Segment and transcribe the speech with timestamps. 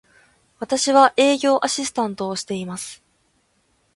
[0.57, 3.03] 私は、営業アシスタントをしています。